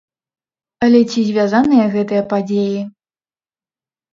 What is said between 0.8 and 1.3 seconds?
Але ці